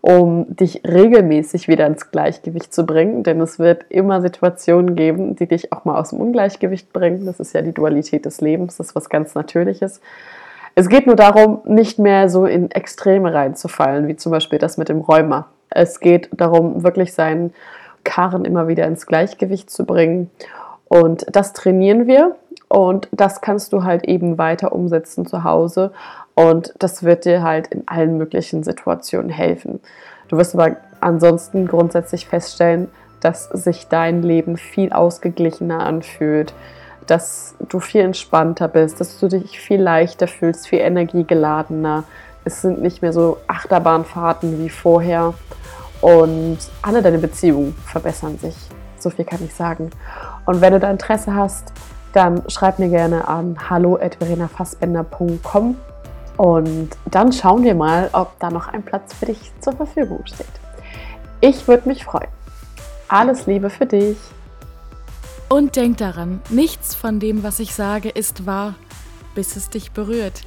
um 0.05 0.55
dich 0.55 0.83
regelmäßig 0.85 1.67
wieder 1.67 1.87
ins 1.87 2.11
Gleichgewicht 2.11 2.71
zu 2.71 2.85
bringen, 2.85 3.23
denn 3.23 3.41
es 3.41 3.57
wird 3.57 3.85
immer 3.89 4.21
Situationen 4.21 4.95
geben, 4.95 5.35
die 5.35 5.47
dich 5.47 5.73
auch 5.73 5.83
mal 5.83 5.99
aus 5.99 6.11
dem 6.11 6.19
Ungleichgewicht 6.19 6.93
bringen. 6.93 7.25
Das 7.25 7.39
ist 7.39 7.55
ja 7.55 7.63
die 7.63 7.71
Dualität 7.71 8.23
des 8.23 8.39
Lebens, 8.39 8.77
das 8.77 8.89
ist 8.89 8.95
was 8.95 9.09
ganz 9.09 9.33
Natürliches. 9.33 10.01
Es 10.75 10.89
geht 10.89 11.07
nur 11.07 11.15
darum, 11.15 11.61
nicht 11.65 11.97
mehr 11.97 12.29
so 12.29 12.45
in 12.45 12.69
Extreme 12.69 13.33
reinzufallen, 13.33 14.07
wie 14.07 14.15
zum 14.15 14.31
Beispiel 14.31 14.59
das 14.59 14.77
mit 14.77 14.89
dem 14.89 15.01
Rheuma. 15.01 15.47
Es 15.71 15.99
geht 15.99 16.29
darum, 16.33 16.83
wirklich 16.83 17.15
seinen 17.15 17.55
Karren 18.05 18.45
immer 18.45 18.69
wieder 18.69 18.88
ins 18.88 19.05
Gleichgewicht 19.05 19.69
zu 19.69 19.85
bringen. 19.85 20.29
Und 20.88 21.25
das 21.29 21.51
trainieren 21.51 22.07
wir 22.07 22.35
und 22.69 23.09
das 23.12 23.41
kannst 23.41 23.74
du 23.74 23.83
halt 23.83 24.05
eben 24.05 24.38
weiter 24.38 24.71
umsetzen 24.71 25.25
zu 25.25 25.43
Hause. 25.43 25.91
Und 26.35 26.74
das 26.79 27.03
wird 27.03 27.25
dir 27.25 27.43
halt 27.43 27.67
in 27.67 27.83
allen 27.88 28.17
möglichen 28.17 28.63
Situationen 28.63 29.29
helfen. 29.29 29.81
Du 30.27 30.38
wirst 30.38 30.55
aber 30.55 30.77
ansonsten 31.01 31.67
grundsätzlich 31.67 32.27
feststellen, 32.27 32.89
dass 33.21 33.45
sich 33.45 33.88
dein 33.88 34.21
Leben 34.21 34.57
viel 34.57 34.91
ausgeglichener 34.91 35.79
anfühlt, 35.81 36.53
dass 37.07 37.55
du 37.69 37.79
viel 37.79 38.01
entspannter 38.01 38.67
bist, 38.67 39.00
dass 39.00 39.19
du 39.19 39.27
dich 39.27 39.59
viel 39.59 39.81
leichter 39.81 40.27
fühlst, 40.27 40.67
viel 40.67 40.79
energiegeladener. 40.79 42.03
Es 42.43 42.62
sind 42.62 42.81
nicht 42.81 43.01
mehr 43.01 43.13
so 43.13 43.38
Achterbahnfahrten 43.47 44.59
wie 44.59 44.69
vorher 44.69 45.33
und 46.01 46.57
alle 46.81 47.01
deine 47.01 47.17
Beziehungen 47.17 47.75
verbessern 47.85 48.37
sich. 48.37 48.55
So 48.99 49.09
viel 49.09 49.25
kann 49.25 49.43
ich 49.43 49.53
sagen. 49.53 49.89
Und 50.45 50.61
wenn 50.61 50.73
du 50.73 50.79
da 50.79 50.89
Interesse 50.89 51.33
hast, 51.33 51.71
dann 52.13 52.43
schreib 52.47 52.79
mir 52.79 52.89
gerne 52.89 53.27
an 53.27 53.57
hallo.verenafassbender.com 53.69 55.75
und 56.37 56.89
dann 57.11 57.31
schauen 57.31 57.63
wir 57.63 57.75
mal, 57.75 58.09
ob 58.13 58.39
da 58.39 58.49
noch 58.49 58.67
ein 58.67 58.83
Platz 58.83 59.13
für 59.13 59.25
dich 59.25 59.51
zur 59.59 59.73
Verfügung 59.73 60.25
steht. 60.25 60.47
Ich 61.41 61.67
würde 61.67 61.87
mich 61.87 62.05
freuen. 62.05 62.29
Alles 63.07 63.45
Liebe 63.45 63.69
für 63.69 63.85
dich. 63.85 64.17
Und 65.47 65.75
denk 65.75 65.97
daran, 65.97 66.41
nichts 66.49 66.95
von 66.95 67.19
dem, 67.19 67.43
was 67.43 67.59
ich 67.59 67.75
sage, 67.75 68.09
ist 68.09 68.45
wahr, 68.45 68.75
bis 69.35 69.55
es 69.55 69.69
dich 69.69 69.91
berührt. 69.91 70.41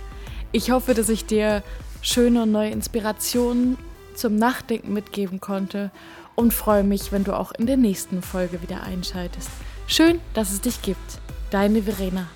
Ich 0.51 0.71
hoffe, 0.71 0.95
dass 0.95 1.09
ich 1.09 1.27
dir 1.27 1.63
schöne 2.03 2.43
und 2.43 2.53
neue 2.53 2.71
Inspirationen 2.71 3.79
zum 4.19 4.37
Nachdenken 4.37 4.93
mitgeben 4.93 5.41
konnte 5.41 5.91
und 6.35 6.53
freue 6.53 6.85
mich, 6.85 7.13
wenn 7.13 7.25
du 7.25 7.37
auch 7.37 7.53
in 7.53 7.67
der 7.67 7.77
nächsten 7.77 8.23
Folge 8.23 8.63
wieder 8.63 8.83
einschaltest. 8.83 9.51
Schön, 9.87 10.21
dass 10.35 10.53
es 10.53 10.61
dich 10.61 10.83
gibt. 10.83 11.19
Deine 11.51 11.83
Verena. 11.83 12.27